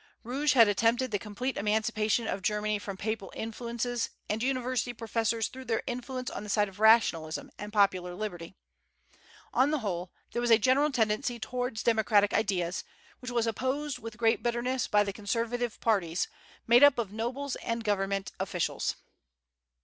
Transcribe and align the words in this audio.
Rouge 0.23 0.53
had 0.53 0.67
attempted 0.67 1.11
the 1.11 1.19
complete 1.19 1.57
emancipation 1.57 2.27
of 2.27 2.41
Germany 2.41 2.79
from 2.79 2.97
Papal 2.97 3.31
influences, 3.35 4.09
and 4.27 4.41
university 4.41 4.93
professors 4.93 5.47
threw 5.47 5.63
their 5.63 5.83
influence 5.85 6.31
on 6.31 6.41
the 6.43 6.49
side 6.49 6.67
of 6.67 6.79
rationalism 6.79 7.51
and 7.59 7.71
popular 7.71 8.15
liberty. 8.15 8.55
On 9.53 9.69
the 9.69 9.77
whole, 9.77 10.11
there 10.31 10.41
was 10.41 10.49
a 10.49 10.57
general 10.57 10.91
tendency 10.91 11.37
towards 11.37 11.83
democratic 11.83 12.33
ideas, 12.33 12.83
which 13.19 13.29
was 13.29 13.45
opposed 13.45 13.99
with 13.99 14.17
great 14.17 14.41
bitterness 14.41 14.87
by 14.87 15.03
the 15.03 15.13
conservative 15.13 15.79
parties, 15.81 16.27
made 16.65 16.81
up 16.81 16.97
of 16.97 17.13
nobles 17.13 17.55
and 17.57 17.83
government 17.83 18.31
officials. 18.39 18.95